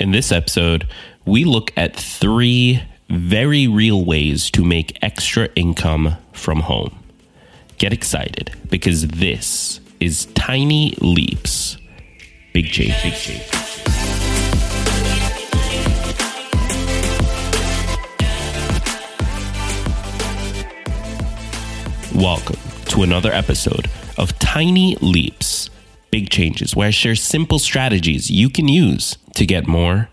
In 0.00 0.10
this 0.10 0.32
episode, 0.32 0.88
we 1.24 1.44
look 1.44 1.70
at 1.76 1.94
three 1.94 2.82
very 3.08 3.68
real 3.68 4.04
ways 4.04 4.50
to 4.50 4.64
make 4.64 4.98
extra 5.02 5.48
income 5.54 6.16
from 6.32 6.58
home. 6.58 6.98
Get 7.78 7.92
excited 7.92 8.52
because 8.68 9.06
this 9.06 9.78
is 10.00 10.26
Tiny 10.34 10.94
Leaps. 11.00 11.76
Big 12.52 12.72
change, 12.72 13.00
big 13.04 13.14
change. 13.14 13.48
Welcome 22.12 22.58
to 22.86 23.04
another 23.04 23.30
episode 23.30 23.88
of 24.18 24.36
Tiny 24.40 24.96
Leaps, 25.00 25.70
Big 26.10 26.30
Changes, 26.30 26.74
where 26.74 26.88
I 26.88 26.90
share 26.90 27.14
simple 27.14 27.60
strategies 27.60 28.28
you 28.28 28.50
can 28.50 28.66
use 28.66 29.18
to 29.34 29.46
get 29.46 29.66
more 29.66 30.08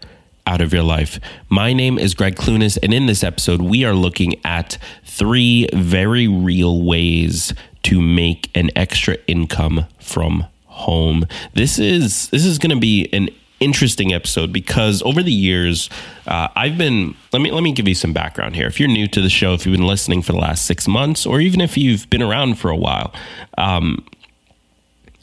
out 0.45 0.61
of 0.61 0.73
your 0.73 0.83
life. 0.83 1.19
My 1.49 1.73
name 1.73 1.99
is 1.99 2.13
Greg 2.13 2.35
Clunis, 2.35 2.77
and 2.81 2.93
in 2.93 3.05
this 3.05 3.23
episode, 3.23 3.61
we 3.61 3.85
are 3.85 3.93
looking 3.93 4.43
at 4.45 4.77
three 5.05 5.67
very 5.73 6.27
real 6.27 6.81
ways 6.81 7.53
to 7.83 8.01
make 8.01 8.49
an 8.55 8.69
extra 8.75 9.17
income 9.27 9.85
from 9.99 10.45
home. 10.65 11.27
This 11.53 11.79
is 11.79 12.29
this 12.29 12.45
is 12.45 12.57
going 12.57 12.71
to 12.71 12.79
be 12.79 13.09
an 13.13 13.29
interesting 13.59 14.11
episode 14.11 14.51
because 14.51 15.03
over 15.03 15.21
the 15.21 15.31
years 15.31 15.87
uh, 16.25 16.47
I've 16.55 16.79
been 16.79 17.15
let 17.31 17.41
me 17.41 17.51
let 17.51 17.61
me 17.61 17.71
give 17.71 17.87
you 17.87 17.95
some 17.95 18.11
background 18.11 18.55
here. 18.55 18.67
If 18.67 18.79
you're 18.79 18.89
new 18.89 19.07
to 19.07 19.21
the 19.21 19.29
show, 19.29 19.53
if 19.53 19.65
you've 19.65 19.77
been 19.77 19.87
listening 19.87 20.21
for 20.21 20.31
the 20.31 20.39
last 20.39 20.65
six 20.65 20.87
months, 20.87 21.25
or 21.25 21.39
even 21.39 21.61
if 21.61 21.77
you've 21.77 22.09
been 22.09 22.23
around 22.23 22.55
for 22.55 22.71
a 22.71 22.75
while, 22.75 23.13
um, 23.57 24.05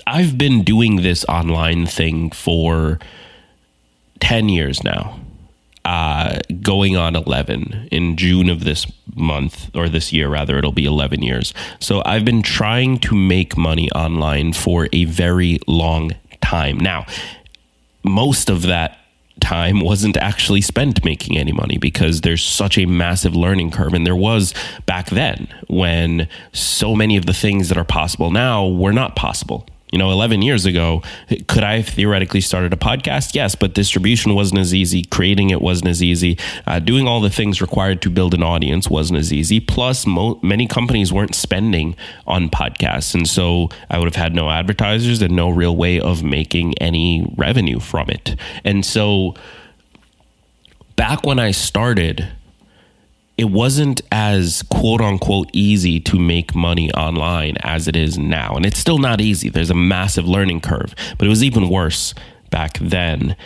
I've 0.06 0.38
been 0.38 0.62
doing 0.62 0.96
this 0.96 1.24
online 1.26 1.86
thing 1.86 2.30
for 2.30 2.98
ten 4.20 4.48
years 4.48 4.82
now. 4.82 5.20
Uh, 5.84 6.40
going 6.60 6.98
on 6.98 7.16
11 7.16 7.88
in 7.90 8.14
June 8.14 8.50
of 8.50 8.62
this 8.62 8.86
month 9.14 9.74
or 9.74 9.88
this 9.88 10.12
year, 10.12 10.28
rather, 10.28 10.58
it'll 10.58 10.70
be 10.70 10.84
11 10.84 11.22
years. 11.22 11.54
So 11.80 12.02
I've 12.04 12.26
been 12.26 12.42
trying 12.42 12.98
to 12.98 13.14
make 13.14 13.56
money 13.56 13.90
online 13.92 14.52
for 14.52 14.88
a 14.92 15.06
very 15.06 15.60
long 15.66 16.10
time. 16.42 16.76
Now, 16.76 17.06
most 18.04 18.50
of 18.50 18.62
that 18.62 18.98
time 19.40 19.80
wasn't 19.80 20.16
actually 20.16 20.60
spent 20.60 21.04
making 21.04 21.38
any 21.38 21.52
money 21.52 21.78
because 21.78 22.20
there's 22.22 22.44
such 22.44 22.76
a 22.78 22.86
massive 22.86 23.34
learning 23.34 23.70
curve. 23.70 23.94
And 23.94 24.06
there 24.06 24.16
was 24.16 24.54
back 24.86 25.10
then 25.10 25.48
when 25.68 26.28
so 26.52 26.94
many 26.94 27.16
of 27.16 27.26
the 27.26 27.32
things 27.32 27.68
that 27.68 27.78
are 27.78 27.84
possible 27.84 28.30
now 28.30 28.66
were 28.66 28.92
not 28.92 29.16
possible. 29.16 29.66
You 29.92 29.98
know, 29.98 30.10
11 30.10 30.42
years 30.42 30.66
ago, 30.66 31.02
could 31.46 31.64
I 31.64 31.80
theoretically 31.80 32.42
started 32.42 32.74
a 32.74 32.76
podcast? 32.76 33.34
Yes, 33.34 33.54
but 33.54 33.72
distribution 33.72 34.34
wasn't 34.34 34.60
as 34.60 34.74
easy. 34.74 35.02
Creating 35.04 35.48
it 35.48 35.62
wasn't 35.62 35.88
as 35.88 36.02
easy. 36.02 36.38
Uh, 36.66 36.78
doing 36.78 37.08
all 37.08 37.20
the 37.22 37.30
things 37.30 37.62
required 37.62 38.02
to 38.02 38.10
build 38.10 38.34
an 38.34 38.42
audience 38.42 38.90
wasn't 38.90 39.18
as 39.18 39.32
easy. 39.32 39.60
Plus, 39.60 40.06
mo- 40.06 40.38
many 40.42 40.66
companies 40.66 41.10
weren't 41.10 41.34
spending 41.34 41.96
on 42.26 42.50
podcasts. 42.50 43.14
And 43.14 43.26
so 43.26 43.70
I 43.88 43.98
would 43.98 44.06
have 44.06 44.16
had 44.16 44.34
no 44.34 44.50
advertisers 44.50 45.22
and 45.22 45.34
no 45.34 45.48
real 45.48 45.74
way 45.74 45.98
of 45.98 46.22
making 46.22 46.76
any 46.78 47.32
revenue 47.36 47.80
from 47.80 48.10
it. 48.10 48.36
And 48.64 48.84
so 48.84 49.34
back 50.96 51.24
when 51.24 51.38
I 51.38 51.52
started, 51.52 52.28
it 53.38 53.50
wasn't 53.50 54.02
as 54.10 54.64
quote 54.64 55.00
unquote 55.00 55.48
easy 55.52 56.00
to 56.00 56.18
make 56.18 56.54
money 56.56 56.92
online 56.92 57.56
as 57.60 57.86
it 57.86 57.94
is 57.94 58.18
now. 58.18 58.54
And 58.56 58.66
it's 58.66 58.78
still 58.78 58.98
not 58.98 59.20
easy. 59.20 59.48
There's 59.48 59.70
a 59.70 59.74
massive 59.74 60.26
learning 60.26 60.60
curve, 60.60 60.94
but 61.16 61.26
it 61.26 61.30
was 61.30 61.44
even 61.44 61.70
worse 61.70 62.14
back 62.50 62.78
then. 62.80 63.36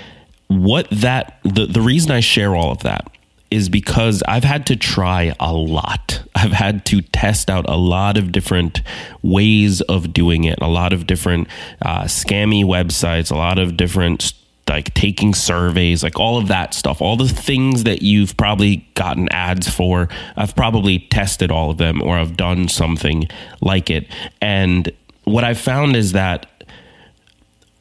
What 0.48 0.88
that, 0.90 1.38
the, 1.44 1.66
the 1.66 1.82
reason 1.82 2.10
I 2.10 2.20
share 2.20 2.56
all 2.56 2.72
of 2.72 2.80
that 2.80 3.06
is 3.50 3.68
because 3.68 4.22
I've 4.26 4.44
had 4.44 4.66
to 4.68 4.76
try 4.76 5.34
a 5.38 5.52
lot. 5.52 6.22
I've 6.34 6.52
had 6.52 6.86
to 6.86 7.02
test 7.02 7.50
out 7.50 7.68
a 7.68 7.76
lot 7.76 8.16
of 8.16 8.32
different 8.32 8.80
ways 9.20 9.82
of 9.82 10.14
doing 10.14 10.44
it, 10.44 10.58
a 10.62 10.68
lot 10.68 10.94
of 10.94 11.06
different 11.06 11.48
uh, 11.82 12.04
scammy 12.04 12.64
websites, 12.64 13.30
a 13.30 13.36
lot 13.36 13.58
of 13.58 13.76
different 13.76 14.32
like 14.72 14.92
taking 14.94 15.34
surveys, 15.34 16.02
like 16.02 16.18
all 16.18 16.38
of 16.38 16.48
that 16.48 16.72
stuff, 16.72 17.02
all 17.02 17.16
the 17.16 17.28
things 17.28 17.84
that 17.84 18.00
you've 18.00 18.36
probably 18.36 18.76
gotten 18.94 19.28
ads 19.28 19.68
for. 19.68 20.08
I've 20.36 20.56
probably 20.56 21.00
tested 21.10 21.50
all 21.50 21.70
of 21.70 21.76
them 21.78 22.02
or 22.02 22.16
I've 22.16 22.36
done 22.36 22.68
something 22.68 23.28
like 23.60 23.90
it. 23.90 24.06
And 24.40 24.90
what 25.24 25.44
I've 25.44 25.60
found 25.60 25.94
is 25.94 26.12
that 26.12 26.46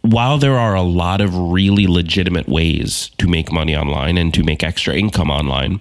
while 0.01 0.37
there 0.37 0.57
are 0.57 0.75
a 0.75 0.81
lot 0.81 1.21
of 1.21 1.35
really 1.35 1.87
legitimate 1.87 2.49
ways 2.49 3.09
to 3.19 3.27
make 3.27 3.51
money 3.51 3.75
online 3.75 4.17
and 4.17 4.33
to 4.33 4.43
make 4.43 4.61
extra 4.61 4.93
income 4.95 5.31
online, 5.31 5.79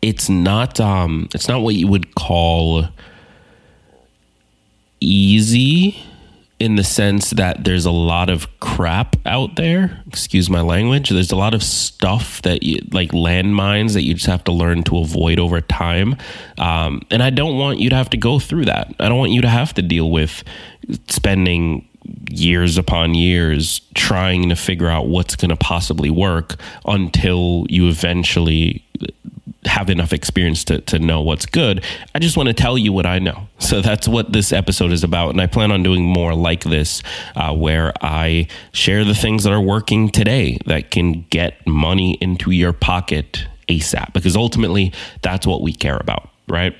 it's 0.00 0.28
not 0.28 0.80
um 0.80 1.28
it's 1.32 1.46
not 1.46 1.62
what 1.62 1.76
you 1.76 1.86
would 1.86 2.16
call 2.16 2.88
easy 4.98 6.02
in 6.62 6.76
the 6.76 6.84
sense 6.84 7.30
that 7.30 7.64
there's 7.64 7.86
a 7.86 7.90
lot 7.90 8.30
of 8.30 8.46
crap 8.60 9.16
out 9.26 9.56
there. 9.56 10.00
Excuse 10.06 10.48
my 10.48 10.60
language. 10.60 11.10
There's 11.10 11.32
a 11.32 11.36
lot 11.36 11.54
of 11.54 11.62
stuff 11.62 12.40
that 12.42 12.62
you 12.62 12.78
like 12.92 13.10
landmines 13.10 13.94
that 13.94 14.04
you 14.04 14.14
just 14.14 14.26
have 14.26 14.44
to 14.44 14.52
learn 14.52 14.84
to 14.84 14.98
avoid 14.98 15.40
over 15.40 15.60
time. 15.60 16.14
Um, 16.58 17.02
and 17.10 17.20
I 17.20 17.30
don't 17.30 17.58
want 17.58 17.80
you 17.80 17.90
to 17.90 17.96
have 17.96 18.10
to 18.10 18.16
go 18.16 18.38
through 18.38 18.66
that. 18.66 18.94
I 19.00 19.08
don't 19.08 19.18
want 19.18 19.32
you 19.32 19.42
to 19.42 19.48
have 19.48 19.74
to 19.74 19.82
deal 19.82 20.12
with 20.12 20.44
spending 21.08 21.88
years 22.30 22.78
upon 22.78 23.14
years 23.14 23.80
trying 23.94 24.48
to 24.48 24.54
figure 24.54 24.88
out 24.88 25.08
what's 25.08 25.34
going 25.34 25.48
to 25.48 25.56
possibly 25.56 26.10
work 26.10 26.54
until 26.86 27.66
you 27.70 27.88
eventually 27.88 28.84
have 29.64 29.90
enough 29.90 30.12
experience 30.12 30.64
to, 30.64 30.80
to 30.80 30.98
know 30.98 31.20
what's 31.22 31.46
good. 31.46 31.84
I 32.14 32.18
just 32.18 32.36
want 32.36 32.48
to 32.48 32.52
tell 32.52 32.76
you 32.76 32.92
what 32.92 33.06
I 33.06 33.18
know. 33.20 33.48
So 33.58 33.80
that's 33.80 34.08
what 34.08 34.32
this 34.32 34.52
episode 34.52 34.90
is 34.92 35.04
about. 35.04 35.30
And 35.30 35.40
I 35.40 35.46
plan 35.46 35.70
on 35.70 35.82
doing 35.82 36.02
more 36.02 36.34
like 36.34 36.64
this, 36.64 37.02
uh, 37.36 37.54
where 37.54 37.92
I 38.00 38.48
share 38.72 39.04
the 39.04 39.14
things 39.14 39.44
that 39.44 39.52
are 39.52 39.60
working 39.60 40.08
today 40.10 40.58
that 40.66 40.90
can 40.90 41.22
get 41.30 41.64
money 41.66 42.18
into 42.20 42.50
your 42.50 42.72
pocket 42.72 43.46
ASAP, 43.68 44.12
because 44.12 44.36
ultimately 44.36 44.92
that's 45.22 45.46
what 45.46 45.62
we 45.62 45.72
care 45.72 45.96
about, 45.96 46.28
right? 46.48 46.74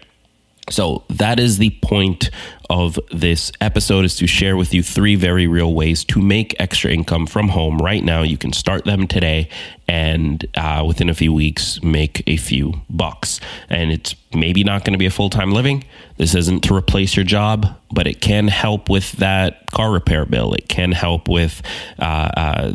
So 0.71 1.05
that 1.11 1.41
is 1.41 1.59
the 1.59 1.71
point 1.83 2.31
of 2.71 2.99
this 3.11 3.53
episode 3.61 4.05
is 4.05 4.17
to 4.17 4.27
share 4.27 4.57
with 4.57 4.73
you 4.73 4.83
three 4.83 5.17
very 5.17 5.47
real 5.47 5.75
ways 5.75 6.05
to 6.05 6.23
make 6.23 6.59
extra 6.59 6.91
income 6.91 7.27
from 7.27 7.49
home 7.49 7.79
right 7.79 8.03
now. 8.03 8.23
You 8.23 8.39
can 8.39 8.53
start 8.53 8.85
them 8.85 9.07
today 9.07 9.49
and 9.89 10.47
uh, 10.57 10.85
within 10.87 11.11
a 11.11 11.15
few 11.15 11.33
weeks 11.33 11.83
make 11.83 12.23
a 12.27 12.37
few 12.37 12.75
bucks. 12.89 13.41
And 13.69 13.91
it's 13.91 14.15
maybe 14.33 14.63
not 14.63 14.85
going 14.85 14.93
to 14.93 14.99
be 14.99 15.07
a 15.07 15.11
full 15.11 15.31
time 15.31 15.53
living. 15.53 15.85
This 16.17 16.35
isn't 16.35 16.63
to 16.65 16.75
replace 16.75 17.17
your 17.17 17.25
job, 17.25 17.77
but 17.91 18.07
it 18.07 18.21
can 18.21 18.49
help 18.49 18.89
with 18.89 19.13
that 19.13 19.71
car 19.73 19.91
repair 19.91 20.25
bill. 20.25 20.55
It 20.55 20.69
can 20.69 20.93
help 20.93 21.29
with 21.29 21.61
uh, 21.99 22.31
uh, 22.37 22.73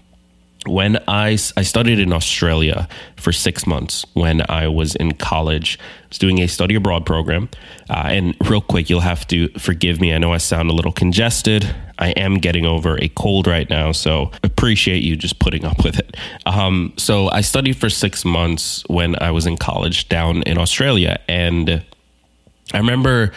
when 0.67 0.97
I, 1.07 1.31
I 1.57 1.63
studied 1.63 1.99
in 1.99 2.13
Australia 2.13 2.87
for 3.15 3.31
six 3.31 3.65
months 3.65 4.05
when 4.13 4.43
I 4.47 4.67
was 4.67 4.95
in 4.95 5.13
college. 5.13 5.79
I 5.81 6.07
was 6.09 6.17
doing 6.19 6.39
a 6.39 6.47
study 6.47 6.75
abroad 6.75 7.05
program. 7.05 7.49
Uh, 7.89 8.03
and 8.07 8.35
real 8.47 8.61
quick, 8.61 8.89
you'll 8.89 8.99
have 8.99 9.25
to 9.27 9.47
forgive 9.57 9.99
me. 9.99 10.13
I 10.13 10.19
know 10.19 10.33
I 10.33 10.37
sound 10.37 10.69
a 10.69 10.73
little 10.73 10.91
congested. 10.91 11.73
I 11.97 12.09
am 12.11 12.35
getting 12.35 12.65
over 12.65 12.97
a 13.01 13.09
cold 13.09 13.47
right 13.47 13.69
now, 13.69 13.91
so 13.91 14.31
appreciate 14.43 15.03
you 15.03 15.15
just 15.15 15.39
putting 15.39 15.65
up 15.65 15.83
with 15.83 15.99
it. 15.99 16.17
Um, 16.45 16.93
so 16.97 17.29
I 17.29 17.41
studied 17.41 17.77
for 17.77 17.89
six 17.89 18.25
months 18.25 18.83
when 18.87 19.15
I 19.21 19.31
was 19.31 19.45
in 19.45 19.57
college 19.57 20.09
down 20.09 20.43
in 20.43 20.57
Australia. 20.57 21.19
And 21.27 21.83
I 22.73 22.77
remember 22.77 23.33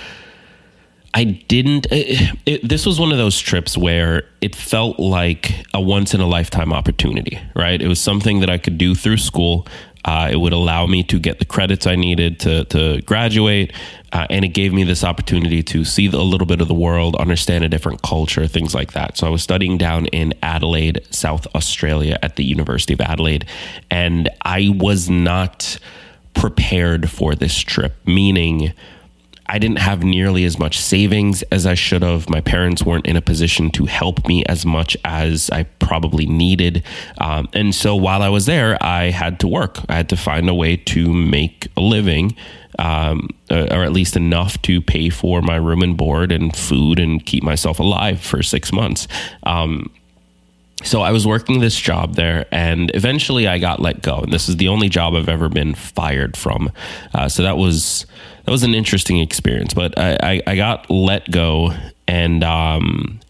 I 1.16 1.24
didn't. 1.24 1.86
It, 1.92 2.36
it, 2.44 2.68
this 2.68 2.84
was 2.84 2.98
one 2.98 3.12
of 3.12 3.18
those 3.18 3.38
trips 3.38 3.78
where 3.78 4.24
it 4.40 4.56
felt 4.56 4.98
like 4.98 5.64
a 5.72 5.80
once 5.80 6.12
in 6.12 6.20
a 6.20 6.26
lifetime 6.26 6.72
opportunity, 6.72 7.40
right? 7.54 7.80
It 7.80 7.86
was 7.86 8.00
something 8.00 8.40
that 8.40 8.50
I 8.50 8.58
could 8.58 8.78
do 8.78 8.96
through 8.96 9.18
school. 9.18 9.68
Uh, 10.04 10.28
it 10.32 10.36
would 10.36 10.52
allow 10.52 10.86
me 10.86 11.02
to 11.04 11.18
get 11.18 11.38
the 11.38 11.44
credits 11.44 11.86
I 11.86 11.94
needed 11.94 12.40
to, 12.40 12.64
to 12.64 13.00
graduate. 13.02 13.72
Uh, 14.12 14.26
and 14.28 14.44
it 14.44 14.48
gave 14.48 14.72
me 14.72 14.82
this 14.82 15.02
opportunity 15.04 15.62
to 15.62 15.84
see 15.84 16.08
a 16.08 16.18
little 16.18 16.46
bit 16.46 16.60
of 16.60 16.68
the 16.68 16.74
world, 16.74 17.14
understand 17.16 17.64
a 17.64 17.68
different 17.68 18.02
culture, 18.02 18.46
things 18.46 18.74
like 18.74 18.92
that. 18.92 19.16
So 19.16 19.26
I 19.26 19.30
was 19.30 19.42
studying 19.42 19.78
down 19.78 20.06
in 20.06 20.34
Adelaide, 20.42 21.06
South 21.10 21.46
Australia, 21.54 22.18
at 22.22 22.36
the 22.36 22.44
University 22.44 22.92
of 22.92 23.00
Adelaide. 23.00 23.46
And 23.90 24.28
I 24.42 24.74
was 24.76 25.08
not 25.08 25.78
prepared 26.34 27.08
for 27.08 27.34
this 27.34 27.56
trip, 27.56 27.94
meaning, 28.04 28.74
I 29.46 29.58
didn't 29.58 29.78
have 29.78 30.02
nearly 30.02 30.44
as 30.44 30.58
much 30.58 30.80
savings 30.80 31.42
as 31.44 31.66
I 31.66 31.74
should 31.74 32.02
have. 32.02 32.30
My 32.30 32.40
parents 32.40 32.82
weren't 32.82 33.06
in 33.06 33.16
a 33.16 33.22
position 33.22 33.70
to 33.72 33.84
help 33.84 34.26
me 34.26 34.44
as 34.46 34.64
much 34.64 34.96
as 35.04 35.50
I 35.50 35.64
probably 35.64 36.26
needed. 36.26 36.82
Um, 37.18 37.48
and 37.52 37.74
so 37.74 37.94
while 37.94 38.22
I 38.22 38.28
was 38.28 38.46
there, 38.46 38.82
I 38.82 39.10
had 39.10 39.40
to 39.40 39.48
work. 39.48 39.78
I 39.88 39.94
had 39.96 40.08
to 40.10 40.16
find 40.16 40.48
a 40.48 40.54
way 40.54 40.76
to 40.76 41.12
make 41.12 41.68
a 41.76 41.80
living, 41.80 42.36
um, 42.78 43.28
uh, 43.50 43.66
or 43.70 43.84
at 43.84 43.92
least 43.92 44.16
enough 44.16 44.60
to 44.62 44.80
pay 44.80 45.10
for 45.10 45.42
my 45.42 45.56
room 45.56 45.82
and 45.82 45.96
board 45.96 46.32
and 46.32 46.56
food 46.56 46.98
and 46.98 47.24
keep 47.24 47.42
myself 47.42 47.78
alive 47.78 48.20
for 48.20 48.42
six 48.42 48.72
months. 48.72 49.06
Um, 49.42 49.90
so 50.84 51.02
I 51.02 51.10
was 51.10 51.26
working 51.26 51.60
this 51.60 51.78
job 51.78 52.14
there, 52.14 52.46
and 52.52 52.90
eventually 52.94 53.48
I 53.48 53.58
got 53.58 53.80
let 53.80 54.02
go. 54.02 54.20
And 54.20 54.32
this 54.32 54.48
is 54.48 54.56
the 54.56 54.68
only 54.68 54.88
job 54.88 55.14
I've 55.14 55.28
ever 55.28 55.48
been 55.48 55.74
fired 55.74 56.36
from. 56.36 56.70
Uh, 57.12 57.28
so 57.28 57.42
that 57.42 57.56
was 57.56 58.06
that 58.44 58.50
was 58.50 58.62
an 58.62 58.74
interesting 58.74 59.18
experience. 59.18 59.74
But 59.74 59.98
I, 59.98 60.16
I, 60.22 60.42
I 60.46 60.56
got 60.56 60.90
let 60.90 61.30
go, 61.30 61.72
and 62.06 62.44
um, 62.44 63.20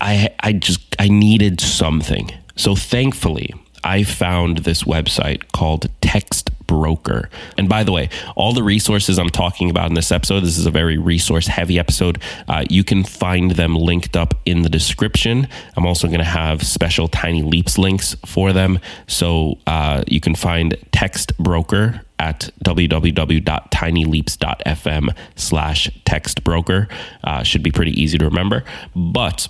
I 0.00 0.34
I 0.40 0.52
just 0.52 0.96
I 0.98 1.08
needed 1.08 1.60
something. 1.60 2.32
So 2.56 2.74
thankfully, 2.74 3.52
I 3.84 4.02
found 4.02 4.58
this 4.58 4.82
website 4.84 5.52
called 5.52 5.88
Text 6.00 6.50
broker. 6.66 7.28
And 7.58 7.68
by 7.68 7.84
the 7.84 7.92
way, 7.92 8.08
all 8.34 8.54
the 8.54 8.62
resources 8.62 9.18
I'm 9.18 9.28
talking 9.28 9.68
about 9.70 9.88
in 9.88 9.94
this 9.94 10.10
episode, 10.10 10.40
this 10.40 10.56
is 10.58 10.66
a 10.66 10.70
very 10.70 10.96
resource 10.96 11.46
heavy 11.46 11.78
episode. 11.78 12.20
Uh, 12.48 12.64
you 12.70 12.82
can 12.82 13.04
find 13.04 13.50
them 13.52 13.76
linked 13.76 14.16
up 14.16 14.34
in 14.46 14.62
the 14.62 14.70
description. 14.70 15.46
I'm 15.76 15.86
also 15.86 16.08
going 16.08 16.20
to 16.20 16.24
have 16.24 16.66
special 16.66 17.08
Tiny 17.08 17.42
Leaps 17.42 17.76
links 17.78 18.16
for 18.24 18.54
them. 18.54 18.78
So 19.06 19.58
uh, 19.66 20.02
you 20.08 20.20
can 20.20 20.34
find 20.34 20.78
Textbroker 20.90 22.00
at 22.18 22.48
www.tinyleaps.fm 22.64 25.16
slash 25.36 25.90
textbroker. 26.06 26.88
Uh, 27.22 27.42
should 27.42 27.62
be 27.62 27.70
pretty 27.70 28.00
easy 28.00 28.16
to 28.16 28.24
remember. 28.24 28.64
But 28.94 29.48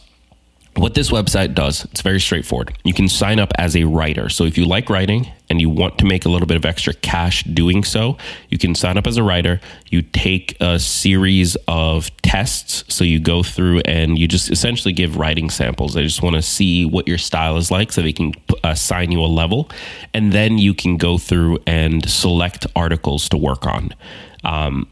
what 0.77 0.95
this 0.95 1.11
website 1.11 1.55
does, 1.55 1.85
it's 1.87 2.01
very 2.01 2.21
straightforward. 2.21 2.77
You 2.85 2.93
can 2.93 3.09
sign 3.09 3.39
up 3.39 3.53
as 3.59 3.77
a 3.77 3.85
writer. 3.85 4.29
So 4.29 4.45
if 4.45 4.59
you 4.59 4.67
like 4.67 4.91
writing 4.91 5.31
and 5.49 5.61
you 5.61 5.71
want 5.71 5.99
to 5.99 6.05
make 6.05 6.25
a 6.25 6.29
little 6.29 6.47
bit 6.47 6.57
of 6.57 6.65
extra 6.65 6.93
cash 6.95 7.45
doing 7.45 7.85
so, 7.85 8.17
you 8.49 8.59
can 8.59 8.75
sign 8.75 8.99
up 8.99 9.07
as 9.07 9.17
a 9.17 9.23
writer. 9.23 9.61
You 9.91 10.03
take 10.03 10.57
a 10.61 10.79
series 10.81 11.57
of 11.69 12.11
tests. 12.23 12.85
So 12.93 13.05
you 13.05 13.21
go 13.21 13.43
through 13.43 13.81
and 13.85 14.19
you 14.19 14.27
just 14.27 14.51
essentially 14.51 14.93
give 14.93 15.17
writing 15.17 15.49
samples. 15.49 15.95
They 15.95 16.03
just 16.03 16.23
want 16.23 16.37
to 16.37 16.43
see 16.43 16.85
what 16.85 17.07
your 17.07 17.19
style 17.19 17.57
is 17.57 17.71
like 17.71 17.93
so 17.93 18.03
they 18.03 18.13
can 18.13 18.33
assign 18.65 19.13
you 19.13 19.21
a 19.21 19.27
level. 19.27 19.71
And 20.13 20.33
then 20.33 20.59
you 20.59 20.75
can 20.75 20.97
go 20.97 21.19
through 21.19 21.59
and 21.67 22.09
select 22.11 22.67
articles 22.75 23.29
to 23.29 23.37
work 23.37 23.67
on. 23.67 23.95
Um, 24.43 24.89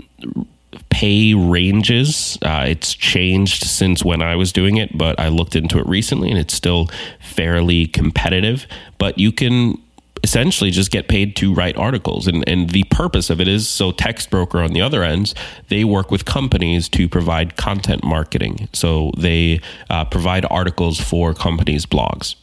pay 0.90 1.34
ranges. 1.34 2.38
Uh, 2.42 2.64
it's 2.68 2.94
changed 2.94 3.64
since 3.64 4.04
when 4.04 4.22
I 4.22 4.36
was 4.36 4.52
doing 4.52 4.76
it, 4.76 4.96
but 4.96 5.18
I 5.18 5.28
looked 5.28 5.56
into 5.56 5.78
it 5.78 5.86
recently 5.86 6.30
and 6.30 6.38
it's 6.38 6.54
still 6.54 6.88
fairly 7.20 7.86
competitive. 7.86 8.66
But 8.98 9.18
you 9.18 9.32
can 9.32 9.78
essentially 10.22 10.70
just 10.70 10.90
get 10.90 11.08
paid 11.08 11.34
to 11.36 11.52
write 11.52 11.76
articles. 11.76 12.28
And, 12.28 12.48
and 12.48 12.70
the 12.70 12.84
purpose 12.84 13.28
of 13.28 13.40
it 13.40 13.48
is 13.48 13.68
so 13.68 13.90
Textbroker 13.90 14.64
on 14.64 14.72
the 14.72 14.80
other 14.80 15.02
ends, 15.02 15.34
they 15.68 15.84
work 15.84 16.10
with 16.10 16.24
companies 16.24 16.88
to 16.90 17.08
provide 17.08 17.56
content 17.56 18.04
marketing. 18.04 18.68
So 18.72 19.10
they 19.18 19.60
uh, 19.90 20.04
provide 20.04 20.46
articles 20.50 21.00
for 21.00 21.34
companies' 21.34 21.86
blogs 21.86 22.36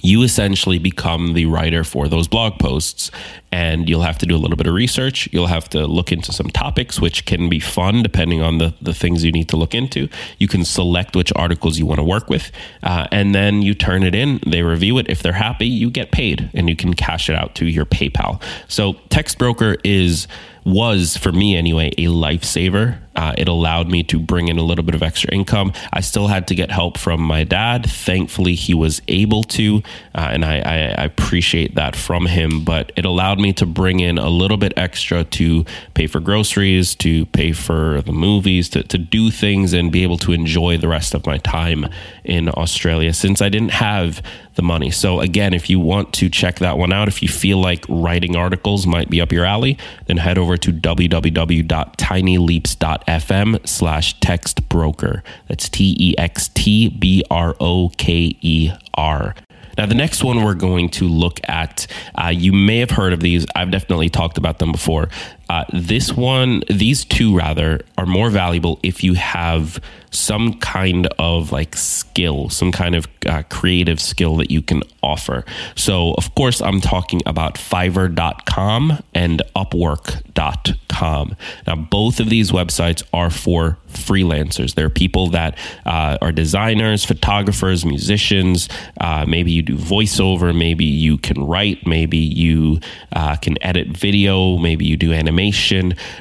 you 0.00 0.22
essentially 0.22 0.78
become 0.78 1.34
the 1.34 1.46
writer 1.46 1.84
for 1.84 2.08
those 2.08 2.28
blog 2.28 2.58
posts 2.58 3.10
and 3.50 3.88
you'll 3.88 4.02
have 4.02 4.18
to 4.18 4.26
do 4.26 4.34
a 4.34 4.38
little 4.38 4.56
bit 4.56 4.66
of 4.66 4.72
research. 4.72 5.28
You'll 5.32 5.48
have 5.48 5.68
to 5.70 5.86
look 5.86 6.10
into 6.10 6.32
some 6.32 6.48
topics 6.48 6.98
which 6.98 7.26
can 7.26 7.48
be 7.48 7.60
fun 7.60 8.02
depending 8.02 8.40
on 8.40 8.58
the, 8.58 8.74
the 8.80 8.94
things 8.94 9.24
you 9.24 9.32
need 9.32 9.48
to 9.50 9.56
look 9.56 9.74
into. 9.74 10.08
You 10.38 10.48
can 10.48 10.64
select 10.64 11.14
which 11.14 11.32
articles 11.36 11.78
you 11.78 11.86
want 11.86 11.98
to 11.98 12.04
work 12.04 12.30
with 12.30 12.50
uh, 12.82 13.06
and 13.12 13.34
then 13.34 13.62
you 13.62 13.74
turn 13.74 14.02
it 14.02 14.14
in 14.14 14.40
they 14.46 14.62
review 14.62 14.98
it. 14.98 15.08
If 15.10 15.22
they're 15.22 15.32
happy 15.32 15.66
you 15.66 15.90
get 15.90 16.10
paid 16.12 16.50
and 16.54 16.68
you 16.68 16.76
can 16.76 16.94
cash 16.94 17.28
it 17.28 17.36
out 17.36 17.54
to 17.56 17.66
your 17.66 17.84
paypal. 17.84 18.42
So 18.68 18.94
Textbroker 19.10 19.78
is 19.84 20.26
was 20.64 21.16
for 21.16 21.32
me 21.32 21.56
anyway 21.56 21.88
a 21.98 22.06
lifesaver 22.06 22.98
uh, 23.14 23.34
it 23.36 23.48
allowed 23.48 23.90
me 23.90 24.02
to 24.02 24.18
bring 24.18 24.48
in 24.48 24.58
a 24.58 24.62
little 24.62 24.84
bit 24.84 24.94
of 24.94 25.02
extra 25.02 25.32
income. 25.32 25.72
I 25.92 26.00
still 26.00 26.28
had 26.28 26.48
to 26.48 26.54
get 26.54 26.70
help 26.70 26.96
from 26.96 27.20
my 27.20 27.44
dad. 27.44 27.88
Thankfully, 27.88 28.54
he 28.54 28.72
was 28.72 29.02
able 29.08 29.42
to, 29.44 29.82
uh, 30.14 30.28
and 30.32 30.44
I, 30.44 30.58
I, 30.60 30.76
I, 31.02 31.04
appreciate 31.04 31.74
that 31.74 31.94
from 31.94 32.26
him. 32.26 32.64
But 32.64 32.90
it 32.96 33.04
allowed 33.04 33.38
me 33.38 33.52
to 33.54 33.66
bring 33.66 34.00
in 34.00 34.16
a 34.16 34.30
little 34.30 34.56
bit 34.56 34.72
extra 34.76 35.24
to 35.24 35.64
pay 35.94 36.06
for 36.06 36.20
groceries, 36.20 36.94
to 36.96 37.26
pay 37.26 37.52
for 37.52 38.00
the 38.02 38.12
movies, 38.12 38.70
to, 38.70 38.82
to 38.82 38.98
do 38.98 39.30
things 39.30 39.72
and 39.74 39.92
be 39.92 40.02
able 40.02 40.18
to 40.18 40.32
enjoy 40.32 40.78
the 40.78 40.88
rest 40.88 41.14
of 41.14 41.26
my 41.26 41.38
time 41.38 41.86
in 42.24 42.48
Australia 42.48 43.12
since 43.12 43.42
I 43.42 43.50
didn't 43.50 43.72
have 43.72 44.22
the 44.54 44.62
money. 44.62 44.90
So, 44.90 45.20
again, 45.20 45.54
if 45.54 45.70
you 45.70 45.80
want 45.80 46.12
to 46.14 46.28
check 46.28 46.58
that 46.58 46.76
one 46.78 46.92
out, 46.92 47.06
if 47.08 47.22
you 47.22 47.28
feel 47.28 47.58
like 47.58 47.84
writing 47.88 48.36
articles 48.36 48.86
might 48.86 49.10
be 49.10 49.20
up 49.20 49.32
your 49.32 49.44
alley, 49.44 49.76
then 50.06 50.18
head 50.18 50.38
over 50.38 50.56
to 50.56 50.72
www.tinyleaps.fm 50.72 53.68
slash 53.68 54.20
textbroker. 54.20 55.22
That's 55.48 55.68
T 55.68 55.96
E 55.98 56.16
X 56.18 56.48
T 56.48 56.88
B 56.88 57.24
R 57.30 57.56
O 57.60 57.90
K 57.96 58.36
E 58.40 58.70
R. 58.94 59.34
Now, 59.78 59.86
the 59.86 59.94
next 59.94 60.22
one 60.22 60.44
we're 60.44 60.52
going 60.54 60.90
to 60.90 61.08
look 61.08 61.40
at, 61.48 61.86
uh, 62.14 62.28
you 62.28 62.52
may 62.52 62.76
have 62.78 62.90
heard 62.90 63.14
of 63.14 63.20
these. 63.20 63.46
I've 63.56 63.70
definitely 63.70 64.10
talked 64.10 64.36
about 64.36 64.58
them 64.58 64.70
before. 64.70 65.08
Uh, 65.52 65.66
this 65.74 66.14
one, 66.14 66.62
these 66.70 67.04
two 67.04 67.36
rather, 67.36 67.82
are 67.98 68.06
more 68.06 68.30
valuable 68.30 68.80
if 68.82 69.04
you 69.04 69.12
have 69.12 69.78
some 70.12 70.54
kind 70.60 71.06
of 71.18 71.52
like 71.52 71.74
skill, 71.76 72.48
some 72.48 72.70
kind 72.70 72.94
of 72.94 73.06
uh, 73.26 73.42
creative 73.50 74.00
skill 74.00 74.36
that 74.36 74.50
you 74.50 74.62
can 74.62 74.82
offer. 75.02 75.44
So, 75.74 76.14
of 76.14 76.34
course, 76.34 76.60
I'm 76.60 76.80
talking 76.80 77.20
about 77.26 77.54
Fiverr.com 77.54 79.02
and 79.14 79.42
Upwork.com. 79.56 81.36
Now, 81.66 81.76
both 81.76 82.20
of 82.20 82.28
these 82.28 82.52
websites 82.52 83.02
are 83.12 83.30
for 83.30 83.78
freelancers. 83.88 84.74
They're 84.74 84.90
people 84.90 85.30
that 85.30 85.58
uh, 85.84 86.18
are 86.20 86.32
designers, 86.32 87.04
photographers, 87.04 87.84
musicians. 87.84 88.68
Uh, 89.00 89.24
maybe 89.26 89.50
you 89.50 89.62
do 89.62 89.76
voiceover, 89.76 90.56
maybe 90.56 90.84
you 90.84 91.18
can 91.18 91.44
write, 91.44 91.86
maybe 91.86 92.18
you 92.18 92.80
uh, 93.12 93.36
can 93.36 93.62
edit 93.62 93.88
video, 93.88 94.58
maybe 94.58 94.84
you 94.84 94.96
do 94.96 95.12
animation, 95.12 95.41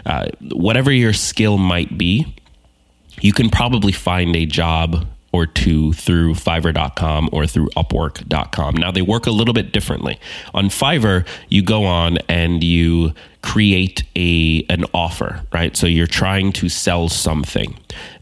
uh, 0.05 0.27
whatever 0.51 0.91
your 0.91 1.13
skill 1.13 1.57
might 1.57 1.97
be 1.97 2.25
you 3.21 3.33
can 3.33 3.49
probably 3.49 3.91
find 3.91 4.35
a 4.35 4.45
job 4.45 5.07
or 5.31 5.45
two 5.45 5.93
through 5.93 6.33
fiverr.com 6.33 7.29
or 7.31 7.47
through 7.47 7.69
upwork.com. 7.77 8.75
Now 8.75 8.91
they 8.91 9.01
work 9.01 9.27
a 9.27 9.31
little 9.31 9.53
bit 9.53 9.71
differently. 9.71 10.19
On 10.53 10.65
Fiverr, 10.65 11.25
you 11.47 11.63
go 11.63 11.85
on 11.85 12.17
and 12.27 12.63
you 12.63 13.13
create 13.41 14.03
a 14.15 14.65
an 14.69 14.83
offer, 14.93 15.41
right? 15.53 15.77
So 15.77 15.87
you're 15.87 16.07
trying 16.07 16.51
to 16.53 16.67
sell 16.67 17.07
something. 17.07 17.77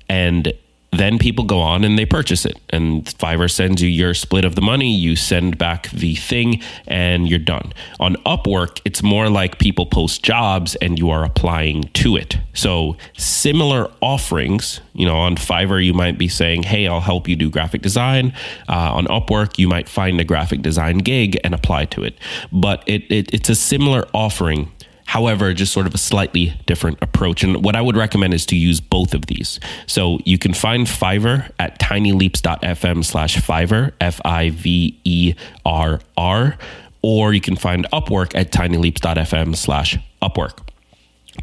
And 0.07 0.53
then 0.91 1.19
people 1.19 1.45
go 1.45 1.59
on 1.59 1.83
and 1.83 1.97
they 1.97 2.05
purchase 2.05 2.45
it. 2.45 2.59
And 2.69 3.05
fiverr 3.05 3.49
sends 3.49 3.81
you 3.81 3.89
your 3.89 4.13
split 4.13 4.45
of 4.45 4.55
the 4.55 4.61
money 4.61 4.93
you 4.93 5.15
send 5.15 5.57
back 5.57 5.89
the 5.91 6.15
thing 6.15 6.61
and 6.87 7.27
you're 7.27 7.39
done. 7.39 7.73
On 7.99 8.15
upwork 8.25 8.81
it's 8.85 9.03
more 9.03 9.29
like 9.29 9.59
people 9.59 9.85
post 9.85 10.23
jobs 10.23 10.75
and 10.77 10.97
you 10.97 11.09
are 11.09 11.23
applying 11.23 11.83
to 11.93 12.15
it. 12.15 12.37
So 12.53 12.97
similar 13.17 13.91
offerings 14.01 14.81
you 14.93 15.05
know 15.05 15.17
on 15.17 15.35
fiverr 15.35 15.83
you 15.83 15.93
might 15.93 16.17
be 16.17 16.27
saying 16.27 16.63
hey 16.63 16.87
i'll 16.87 16.99
help 16.99 17.27
you 17.27 17.35
do 17.35 17.49
graphic 17.49 17.81
design. 17.81 18.33
Uh, 18.67 18.93
on 18.93 19.05
upwork 19.05 19.57
you 19.57 19.67
might 19.67 19.87
find 19.87 20.19
a 20.19 20.23
graphic 20.23 20.61
design 20.61 20.97
gig 20.99 21.39
and 21.43 21.53
apply 21.53 21.85
to 21.85 22.03
it. 22.03 22.17
But 22.51 22.83
it, 22.87 23.03
it 23.11 23.33
it's 23.33 23.49
a 23.49 23.55
similar 23.55 24.07
offering 24.13 24.71
However, 25.09 25.55
just 25.55 25.73
sort 25.73 25.87
of 25.87 25.95
a 25.95 25.97
slightly 25.97 26.53
different 26.67 26.99
approach. 27.01 27.41
And 27.41 27.63
what 27.63 27.75
I 27.75 27.81
would 27.81 27.97
recommend 27.97 28.31
is 28.35 28.45
to 28.45 28.55
use 28.55 28.79
both 28.79 29.15
of 29.15 29.25
these. 29.25 29.59
So 29.87 30.19
you 30.23 30.37
can 30.37 30.53
find 30.53 30.85
Fiverr 30.85 31.49
at 31.57 31.79
tinyleaps.fm 31.79 33.03
slash 33.03 33.37
Fiverr, 33.37 33.91
F 33.99 34.21
I 34.23 34.51
V 34.51 34.99
E 35.03 35.33
R 35.65 35.99
R, 36.15 36.57
or 37.01 37.33
you 37.33 37.41
can 37.41 37.55
find 37.55 37.87
Upwork 37.91 38.35
at 38.35 38.51
tinyleaps.fm 38.51 39.55
slash 39.55 39.97
Upwork. 40.21 40.59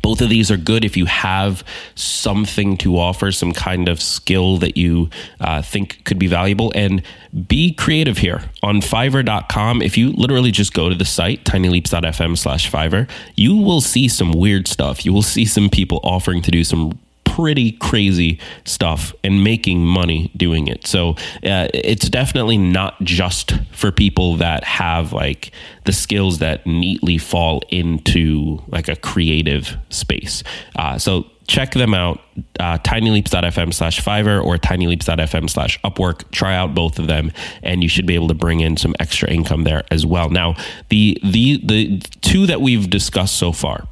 Both 0.03 0.21
of 0.21 0.29
these 0.29 0.51
are 0.51 0.57
good 0.57 0.85
if 0.85 0.97
you 0.97 1.07
have 1.07 1.65
something 1.95 2.77
to 2.79 2.99
offer, 2.99 3.33
some 3.33 3.53
kind 3.53 3.89
of 3.89 4.01
skill 4.01 4.59
that 4.59 4.77
you 4.77 5.11
uh, 5.41 5.63
think 5.63 6.05
could 6.05 6.19
be 6.19 6.27
valuable. 6.27 6.73
And 6.75 7.03
be 7.49 7.75
creative 7.75 8.19
here 8.19 8.43
on 8.63 8.81
fiverr.com. 8.81 9.83
If 9.83 9.99
you 9.99 10.13
literally 10.13 10.51
just 10.51 10.73
go 10.73 10.89
to 10.89 10.95
the 10.95 11.05
site, 11.05 11.45
tinyleaps.fm 11.45 12.39
slash 12.39 12.71
Fiverr, 12.71 13.09
you 13.35 13.57
will 13.57 13.81
see 13.81 14.09
some 14.09 14.33
weird 14.33 14.67
stuff. 14.69 15.05
You 15.05 15.13
will 15.13 15.23
see 15.23 15.45
some 15.45 15.69
people 15.69 16.01
offering 16.03 16.41
to 16.43 16.51
do 16.51 16.65
some 16.65 16.99
pretty 17.37 17.73
crazy 17.73 18.41
stuff 18.65 19.15
and 19.23 19.45
making 19.45 19.85
money 19.85 20.31
doing 20.35 20.69
it. 20.69 20.87
So 20.87 21.11
uh, 21.45 21.69
it's 21.75 22.09
definitely 22.09 22.57
not 22.57 22.99
just 23.03 23.53
for 23.73 23.93
people 23.93 24.37
that 24.37 24.65
have 24.65 25.13
like 25.13 25.53
the 25.85 25.93
skills 25.93 26.39
that 26.39 26.67
neatly 26.67 27.19
fall 27.19 27.61
into 27.69 28.63
like 28.69 28.89
a 28.89 28.97
creative 28.97 29.77
space. 29.91 30.43
Uh, 30.77 30.97
so 30.97 31.27
check 31.47 31.73
them 31.73 31.93
out 31.93 32.23
uh, 32.59 32.79
tinyleaps.fm 32.79 33.73
slash 33.75 34.01
fiverr 34.01 34.43
or 34.43 34.57
tinyleaps.fm 34.57 35.51
slash 35.51 35.79
upwork 35.83 36.29
try 36.31 36.57
out 36.57 36.75
both 36.75 36.99
of 36.99 37.07
them 37.07 37.31
and 37.63 37.83
you 37.83 37.89
should 37.89 38.07
be 38.07 38.15
able 38.15 38.27
to 38.27 38.35
bring 38.35 38.61
in 38.61 38.77
some 38.79 38.97
extra 38.99 39.31
income 39.31 39.63
there 39.63 39.85
as 39.93 40.05
well 40.05 40.29
now 40.29 40.57
the 40.89 41.17
the 41.23 41.61
the 41.65 41.99
two 42.23 42.47
that 42.47 42.61
we've 42.61 42.91
discussed 42.91 43.37
so 43.37 43.53
far 43.53 43.87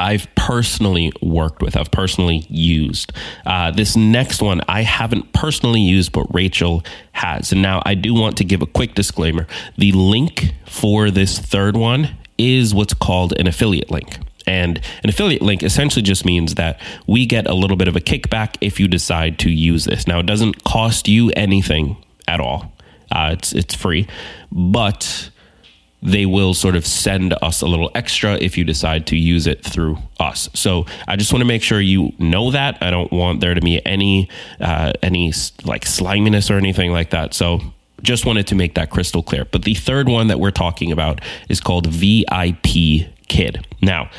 I've 0.00 0.26
personally 0.34 1.12
worked 1.20 1.62
with, 1.62 1.76
I've 1.76 1.90
personally 1.90 2.46
used. 2.48 3.12
Uh, 3.44 3.70
this 3.70 3.96
next 3.96 4.40
one 4.42 4.62
I 4.66 4.82
haven't 4.82 5.32
personally 5.32 5.82
used, 5.82 6.12
but 6.12 6.32
Rachel 6.34 6.82
has. 7.12 7.52
And 7.52 7.62
now 7.62 7.82
I 7.84 7.94
do 7.94 8.14
want 8.14 8.38
to 8.38 8.44
give 8.44 8.62
a 8.62 8.66
quick 8.66 8.94
disclaimer. 8.94 9.46
The 9.76 9.92
link 9.92 10.54
for 10.66 11.10
this 11.10 11.38
third 11.38 11.76
one 11.76 12.16
is 12.38 12.74
what's 12.74 12.94
called 12.94 13.38
an 13.38 13.46
affiliate 13.46 13.90
link. 13.90 14.18
And 14.46 14.80
an 15.04 15.10
affiliate 15.10 15.42
link 15.42 15.62
essentially 15.62 16.02
just 16.02 16.24
means 16.24 16.54
that 16.54 16.80
we 17.06 17.26
get 17.26 17.46
a 17.46 17.54
little 17.54 17.76
bit 17.76 17.86
of 17.86 17.94
a 17.94 18.00
kickback 18.00 18.56
if 18.60 18.80
you 18.80 18.88
decide 18.88 19.38
to 19.40 19.50
use 19.50 19.84
this. 19.84 20.06
Now, 20.06 20.18
it 20.20 20.26
doesn't 20.26 20.64
cost 20.64 21.06
you 21.08 21.30
anything 21.36 21.96
at 22.26 22.40
all. 22.40 22.72
Uh, 23.12 23.30
it's 23.32 23.52
it's 23.52 23.74
free, 23.74 24.06
but 24.50 25.30
they 26.02 26.26
will 26.26 26.54
sort 26.54 26.76
of 26.76 26.86
send 26.86 27.34
us 27.42 27.60
a 27.60 27.66
little 27.66 27.90
extra 27.94 28.34
if 28.34 28.56
you 28.56 28.64
decide 28.64 29.06
to 29.08 29.16
use 29.16 29.46
it 29.46 29.62
through 29.62 29.98
us. 30.18 30.48
So 30.54 30.86
I 31.06 31.16
just 31.16 31.32
want 31.32 31.42
to 31.42 31.46
make 31.46 31.62
sure 31.62 31.80
you 31.80 32.12
know 32.18 32.50
that. 32.50 32.78
I 32.82 32.90
don't 32.90 33.12
want 33.12 33.40
there 33.40 33.54
to 33.54 33.60
be 33.60 33.84
any 33.86 34.28
uh, 34.60 34.92
any 35.02 35.32
like 35.64 35.84
sliminess 35.84 36.50
or 36.50 36.54
anything 36.54 36.92
like 36.92 37.10
that. 37.10 37.34
So 37.34 37.60
just 38.02 38.24
wanted 38.24 38.46
to 38.48 38.54
make 38.54 38.74
that 38.74 38.90
crystal 38.90 39.22
clear. 39.22 39.44
But 39.44 39.64
the 39.64 39.74
third 39.74 40.08
one 40.08 40.28
that 40.28 40.40
we're 40.40 40.50
talking 40.50 40.92
about 40.92 41.20
is 41.48 41.60
called 41.60 41.86
VIP 41.86 43.06
Kid. 43.28 43.66
Now, 43.82 44.10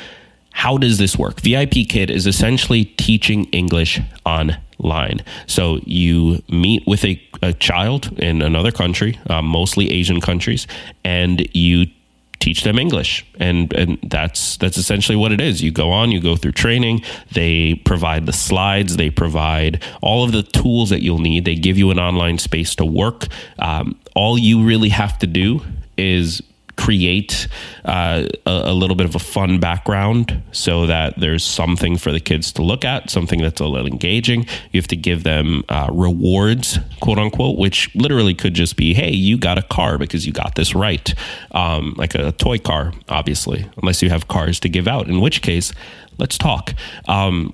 how 0.51 0.77
does 0.77 0.97
this 0.97 1.17
work? 1.17 1.41
VIP 1.41 1.87
Kid 1.89 2.09
is 2.11 2.27
essentially 2.27 2.85
teaching 2.85 3.45
English 3.45 3.99
online. 4.25 5.21
So 5.47 5.79
you 5.85 6.43
meet 6.49 6.85
with 6.85 7.03
a, 7.05 7.21
a 7.41 7.53
child 7.53 8.19
in 8.19 8.41
another 8.41 8.71
country, 8.71 9.19
uh, 9.29 9.41
mostly 9.41 9.91
Asian 9.91 10.21
countries, 10.21 10.67
and 11.03 11.47
you 11.55 11.87
teach 12.41 12.63
them 12.63 12.77
English. 12.77 13.25
And 13.39 13.71
and 13.73 13.97
that's 14.03 14.57
that's 14.57 14.77
essentially 14.77 15.15
what 15.15 15.31
it 15.31 15.39
is. 15.39 15.61
You 15.61 15.71
go 15.71 15.91
on, 15.91 16.11
you 16.11 16.19
go 16.19 16.35
through 16.35 16.53
training, 16.53 17.01
they 17.31 17.75
provide 17.85 18.25
the 18.25 18.33
slides, 18.33 18.97
they 18.97 19.09
provide 19.09 19.81
all 20.01 20.23
of 20.23 20.31
the 20.31 20.43
tools 20.43 20.89
that 20.89 21.01
you'll 21.01 21.19
need. 21.19 21.45
They 21.45 21.55
give 21.55 21.77
you 21.77 21.91
an 21.91 21.99
online 21.99 22.37
space 22.39 22.75
to 22.75 22.85
work. 22.85 23.27
Um, 23.59 23.97
all 24.15 24.37
you 24.37 24.63
really 24.63 24.89
have 24.89 25.17
to 25.19 25.27
do 25.27 25.61
is 25.97 26.41
create 26.81 27.47
uh, 27.85 28.27
a, 28.47 28.49
a, 28.49 28.73
little 28.73 28.95
bit 28.95 29.05
of 29.05 29.13
a 29.13 29.19
fun 29.19 29.59
background 29.59 30.41
so 30.51 30.87
that 30.87 31.13
there's 31.19 31.43
something 31.43 31.95
for 31.95 32.11
the 32.11 32.19
kids 32.19 32.51
to 32.51 32.63
look 32.63 32.83
at, 32.83 33.07
something 33.07 33.39
that's 33.39 33.61
a 33.61 33.67
little 33.67 33.85
engaging. 33.85 34.47
You 34.71 34.79
have 34.79 34.87
to 34.87 34.95
give 34.95 35.23
them 35.23 35.63
uh, 35.69 35.89
rewards, 35.91 36.79
quote 36.99 37.19
unquote, 37.19 37.59
which 37.59 37.93
literally 37.93 38.33
could 38.33 38.55
just 38.55 38.77
be, 38.77 38.95
hey, 38.95 39.11
you 39.11 39.37
got 39.37 39.59
a 39.59 39.61
car 39.61 39.99
because 39.99 40.25
you 40.25 40.33
got 40.33 40.55
this 40.55 40.73
right. 40.73 41.13
Um, 41.51 41.93
like 41.97 42.15
a 42.15 42.31
toy 42.31 42.57
car, 42.57 42.93
obviously, 43.09 43.69
unless 43.77 44.01
you 44.01 44.09
have 44.09 44.27
cars 44.27 44.59
to 44.61 44.69
give 44.69 44.87
out, 44.87 45.07
in 45.07 45.21
which 45.21 45.43
case, 45.43 45.71
let's 46.17 46.39
talk. 46.39 46.73
Um, 47.07 47.53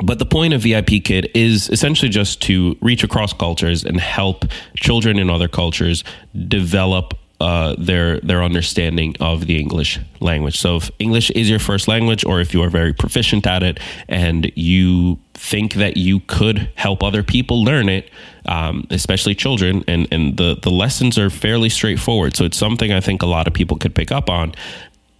but 0.00 0.20
the 0.20 0.26
point 0.26 0.54
of 0.54 0.62
VIP 0.62 1.02
Kid 1.02 1.28
is 1.34 1.68
essentially 1.70 2.08
just 2.08 2.40
to 2.42 2.76
reach 2.80 3.02
across 3.02 3.32
cultures 3.32 3.84
and 3.84 3.98
help 3.98 4.44
children 4.76 5.18
in 5.18 5.28
other 5.28 5.48
cultures 5.48 6.04
develop 6.46 7.14
uh, 7.40 7.76
their 7.78 8.20
their 8.20 8.42
understanding 8.42 9.14
of 9.20 9.46
the 9.46 9.58
English 9.60 10.00
language. 10.20 10.58
So 10.58 10.76
if 10.76 10.90
English 10.98 11.30
is 11.30 11.48
your 11.48 11.60
first 11.60 11.86
language, 11.86 12.24
or 12.24 12.40
if 12.40 12.52
you 12.52 12.62
are 12.62 12.70
very 12.70 12.92
proficient 12.92 13.46
at 13.46 13.62
it, 13.62 13.78
and 14.08 14.50
you 14.56 15.18
think 15.34 15.74
that 15.74 15.96
you 15.96 16.18
could 16.20 16.68
help 16.74 17.02
other 17.02 17.22
people 17.22 17.62
learn 17.62 17.88
it, 17.88 18.10
um, 18.46 18.86
especially 18.90 19.36
children, 19.36 19.84
and 19.86 20.08
and 20.10 20.36
the 20.36 20.58
the 20.60 20.70
lessons 20.70 21.16
are 21.16 21.30
fairly 21.30 21.68
straightforward. 21.68 22.36
So 22.36 22.44
it's 22.44 22.58
something 22.58 22.92
I 22.92 23.00
think 23.00 23.22
a 23.22 23.26
lot 23.26 23.46
of 23.46 23.54
people 23.54 23.76
could 23.76 23.94
pick 23.94 24.10
up 24.10 24.28
on 24.28 24.54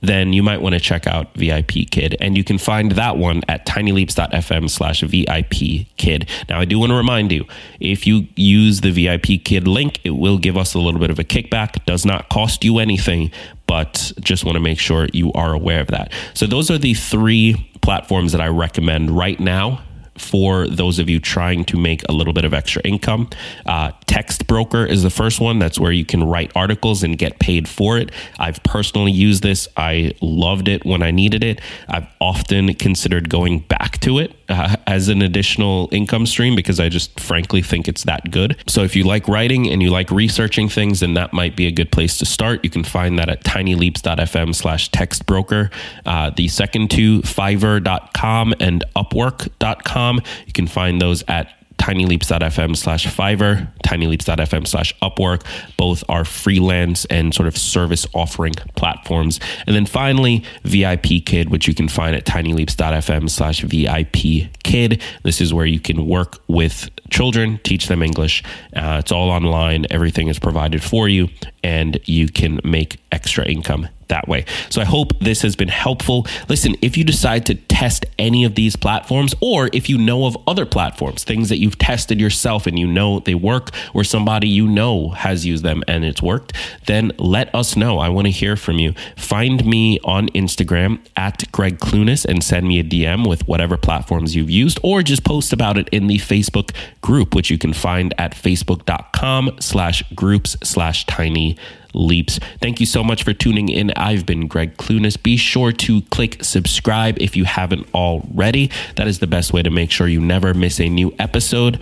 then 0.01 0.33
you 0.33 0.43
might 0.43 0.61
want 0.61 0.75
to 0.75 0.81
check 0.81 1.07
out 1.07 1.35
VIP 1.35 1.91
Kid. 1.91 2.17
And 2.21 2.37
you 2.37 2.45
can 2.45 2.59
find 2.59 2.93
that 2.93 3.17
one 3.17 3.43
at 3.49 3.67
tinyleaps.fm 3.67 4.71
slash 4.71 5.01
VIP 5.03 5.87
Kid. 5.97 6.29
Now, 6.49 6.61
I 6.61 6.65
do 6.65 6.79
want 6.79 6.91
to 6.91 6.97
remind 6.97 7.33
you 7.33 7.45
if 7.81 8.07
you 8.07 8.27
use 8.37 8.81
the 8.81 8.91
VIP 8.91 9.45
Kid 9.45 9.67
link, 9.67 10.01
it 10.05 10.11
will 10.11 10.39
give 10.39 10.57
us 10.57 10.75
a 10.75 10.79
little 10.79 11.01
bit 11.01 11.11
of 11.11 11.19
a 11.19 11.25
kickback. 11.25 11.85
Does 11.85 12.07
not 12.07 12.29
cost 12.29 12.65
you 12.65 12.79
anything, 12.79 13.31
but 13.67 14.13
just 14.21 14.45
want 14.45 14.57
to 14.57 14.61
make 14.61 14.79
sure 14.79 15.09
you 15.13 15.33
are 15.33 15.53
aware 15.53 15.81
of 15.81 15.89
that. 15.89 16.13
So, 16.35 16.47
those 16.47 16.71
are 16.71 16.79
the 16.79 16.95
three 16.95 17.71
platforms 17.83 18.33
that 18.33 18.41
I 18.41 18.49
recommend 18.49 19.11
right 19.11 19.39
now 19.39 19.83
for 20.19 20.67
those 20.69 20.99
of 20.99 21.09
you 21.09 21.21
trying 21.21 21.65
to 21.67 21.77
make 21.77 22.03
a 22.09 22.13
little 22.13 22.33
bit 22.33 22.45
of 22.45 22.55
extra 22.55 22.83
income. 22.83 23.31
Uh, 23.67 23.93
Textbroker 24.07 24.89
is 24.89 25.03
the 25.03 25.11
first 25.11 25.41
one. 25.41 25.59
That's 25.59 25.79
where 25.79 25.93
you 25.93 26.05
can 26.05 26.25
write 26.25 26.53
articles 26.55 27.03
and 27.03 27.17
get 27.17 27.39
paid 27.39 27.69
for 27.69 27.99
it. 27.99 28.11
I've 28.39 28.63
personally 28.63 29.13
used 29.13 29.43
this. 29.43 29.69
I 29.77 30.13
loved 30.21 30.69
it 30.69 30.85
when 30.85 31.03
I 31.03 31.11
needed 31.11 31.45
it. 31.45 31.61
I've 31.89 32.07
often 32.21 32.75
considered 32.75 33.29
going 33.29 33.61
back 33.61 33.99
to 34.01 34.19
it 34.19 34.38
uh, 34.49 34.77
as 34.87 35.09
an 35.09 35.23
additional 35.23 35.89
income 35.93 36.27
stream 36.27 36.55
because 36.55 36.81
I 36.81 36.89
just 36.89 37.19
frankly 37.21 37.63
think 37.63 37.89
it's 37.89 38.05
that 38.05 38.31
good. 38.31 38.57
So 38.67 38.83
if 38.83 38.97
you 38.97 39.05
like 39.05 39.29
writing 39.29 39.69
and 39.69 39.83
you 39.83 39.91
like 39.91 40.11
researching 40.11 40.69
things, 40.69 41.01
then 41.01 41.15
that 41.15 41.33
might 41.33 41.57
be 41.57 41.67
a 41.67 41.73
good 41.73 41.93
place 41.93 42.19
to 42.19 42.27
start. 42.27 42.65
You 42.65 42.71
can 42.71 42.85
find 42.85 43.19
that 43.19 43.29
at 43.29 43.45
tinyleaps.fm 43.45 44.55
slash 44.55 44.91
textbroker. 44.91 45.71
Uh, 46.07 46.31
the 46.31 46.49
second 46.49 46.91
two, 46.91 47.21
fiverr.com 47.23 48.55
and 48.61 48.85
upwork.com. 48.97 50.21
You 50.47 50.53
can 50.53 50.67
find 50.67 51.01
those 51.01 51.23
at 51.29 51.58
tinyleaps.fm 51.79 52.77
slash 52.77 53.07
Fiverr, 53.07 53.69
tinyleaps.fm 53.85 54.67
slash 54.67 54.95
Upwork. 55.01 55.43
Both 55.77 56.05
are 56.09 56.25
freelance 56.25 57.05
and 57.07 57.35
sort 57.35 57.49
of 57.49 57.57
service 57.57 58.07
offering 58.15 58.55
platforms. 58.77 59.41
And 59.67 59.75
then 59.75 59.87
finally, 59.87 60.45
VIP 60.65 61.25
Kid, 61.25 61.51
which 61.51 61.67
you 61.67 61.75
can 61.75 61.89
find 61.89 62.15
at 62.15 62.25
tinyleaps.fm 62.25 63.31
slash 63.31 63.63
VIP 63.63 64.53
Kid. 64.63 65.03
This 65.23 65.41
is 65.41 65.55
where 65.55 65.67
you 65.67 65.81
can 65.81 66.07
work 66.07 66.41
with 66.49 66.91
children, 67.11 67.59
teach 67.63 67.87
them 67.89 68.03
English. 68.03 68.43
Uh, 68.75 68.99
it's 69.01 69.13
all 69.13 69.31
online, 69.31 69.87
everything 69.91 70.29
is 70.29 70.39
provided 70.39 70.83
for 70.83 71.09
you, 71.09 71.29
and 71.63 71.99
you 72.05 72.29
can 72.29 72.61
make 72.65 73.01
extra 73.13 73.47
income 73.47 73.89
that 74.09 74.29
way. 74.29 74.45
So 74.71 74.81
I 74.81 74.85
hope 74.85 75.19
this 75.21 75.43
has 75.43 75.57
been 75.57 75.69
helpful. 75.69 76.27
Listen, 76.49 76.75
if 76.83 76.97
you 76.97 77.05
decide 77.05 77.47
to 77.47 77.55
test 77.55 78.07
any 78.19 78.45
of 78.45 78.55
these 78.55 78.77
platforms, 78.77 79.35
or 79.41 79.71
if 79.73 79.89
you 79.89 79.99
know 79.99 80.27
of 80.27 80.37
other 80.47 80.67
platforms, 80.67 81.25
things 81.25 81.49
that 81.49 81.59
you've 81.59 81.79
tested 81.79 82.21
yourself 82.21 82.67
and 82.67 82.79
you 82.79 82.87
know 82.87 83.21
they 83.21 83.35
work, 83.35 83.71
or 83.95 84.05
somebody 84.05 84.49
you 84.49 84.67
know 84.67 85.11
has 85.11 85.47
used 85.47 85.65
them 85.65 85.83
and 85.87 86.05
it's 86.05 86.23
worked, 86.23 86.53
then 86.87 87.13
let 87.19 87.55
us 87.55 87.77
know. 87.77 87.99
I 87.99 88.09
want 88.09 88.27
to 88.27 88.31
hear 88.31 88.57
from 88.57 88.79
you. 88.79 88.95
Find 89.17 89.65
me 89.65 89.99
on 90.05 90.29
Instagram 90.31 90.99
at 91.17 91.51
Greg 91.53 91.79
Clunis 91.79 92.25
and 92.25 92.43
send 92.43 92.67
me 92.67 92.79
a 92.79 92.85
DM 92.85 93.29
with 93.29 93.47
whatever 93.47 93.77
platforms 93.77 94.35
you've 94.35 94.51
used, 94.51 94.81
or 94.83 95.03
just 95.03 95.25
post 95.25 95.53
about 95.53 95.79
it 95.79 95.89
in 95.91 96.07
the 96.07 96.19
Facebook 96.19 96.75
group, 97.01 97.35
which 97.35 97.51
you 97.51 97.59
can 97.59 97.73
find 97.73 98.15
at 98.19 98.33
facebook.com 98.33 99.51
slash 99.61 100.03
groups 100.15 100.57
slash 100.63 101.07
tiny 101.07 101.57
leaps. 101.99 102.39
Thank 102.61 102.81
you 102.81 102.87
so 102.87 103.05
much 103.05 103.25
for 103.25 103.33
tuning 103.33 103.69
in. 103.69 103.91
I've 103.97 104.25
been 104.25 104.47
Greg 104.47 104.77
Clunis. 104.77 105.21
Be 105.23 105.37
sure 105.37 105.73
to 105.73 106.03
click 106.03 106.43
subscribe 106.43 107.19
if 107.21 107.37
you 107.37 107.45
haven't 107.45 107.87
already. 107.95 108.71
That 108.97 109.09
is 109.09 109.19
the 109.19 109.27
best 109.27 109.53
way 109.53 109.63
to 109.63 109.71
make 109.71 109.91
sure 109.91 110.09
you 110.09 110.21
never 110.21 110.55
miss 110.55 110.81
a 110.81 110.89
new 110.89 111.15
episode. 111.19 111.81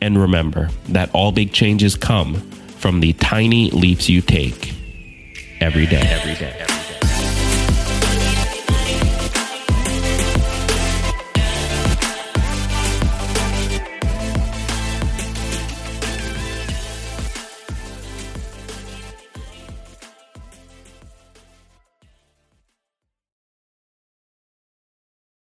And 0.00 0.20
remember 0.20 0.70
that 0.88 1.10
all 1.14 1.32
big 1.32 1.52
changes 1.52 1.96
come 1.96 2.34
from 2.78 3.00
the 3.00 3.14
tiny 3.14 3.70
leaps 3.70 4.08
you 4.08 4.20
take 4.20 4.74
every 5.60 5.86
day. 5.86 6.02
Every 6.02 6.34
day. 6.34 6.52
Every 6.58 6.66
day. 6.66 6.75